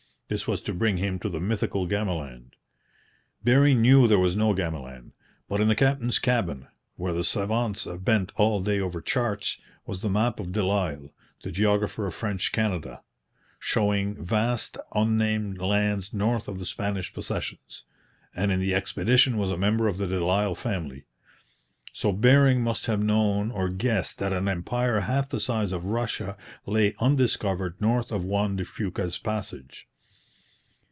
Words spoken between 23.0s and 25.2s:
known or guessed that an empire